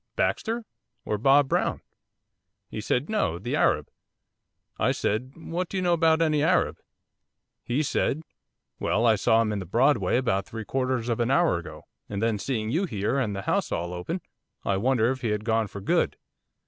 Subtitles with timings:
[0.15, 0.65] Baxter?
[1.05, 1.79] or Bob Brown?"
[2.71, 3.87] He said, "No, the Arab."
[4.79, 6.79] I said, "What do you know about any Arab?"
[7.63, 8.23] He said,
[8.79, 12.19] "Well, I saw him in the Broadway about three quarters of an hour ago, and
[12.19, 14.21] then, seeing you here, and the house all open,
[14.65, 16.17] I wondered if he had gone for good."